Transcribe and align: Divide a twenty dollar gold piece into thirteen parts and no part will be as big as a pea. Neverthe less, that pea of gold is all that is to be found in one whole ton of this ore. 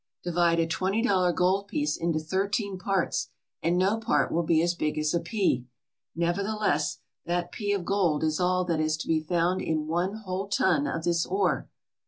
Divide 0.23 0.59
a 0.59 0.65
twenty 0.65 1.03
dollar 1.03 1.31
gold 1.31 1.67
piece 1.67 1.95
into 1.95 2.17
thirteen 2.17 2.79
parts 2.79 3.29
and 3.61 3.77
no 3.77 3.97
part 3.99 4.31
will 4.31 4.41
be 4.41 4.59
as 4.63 4.73
big 4.73 4.97
as 4.97 5.13
a 5.13 5.19
pea. 5.19 5.67
Neverthe 6.17 6.59
less, 6.59 6.97
that 7.27 7.51
pea 7.51 7.71
of 7.73 7.85
gold 7.85 8.23
is 8.23 8.39
all 8.39 8.65
that 8.65 8.79
is 8.79 8.97
to 8.97 9.07
be 9.07 9.19
found 9.19 9.61
in 9.61 9.85
one 9.85 10.15
whole 10.15 10.47
ton 10.47 10.87
of 10.87 11.03
this 11.03 11.23
ore. 11.27 11.69